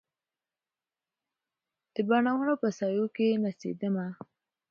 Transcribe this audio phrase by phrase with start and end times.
[1.93, 4.07] د بڼوڼو په سایو کې نڅېدمه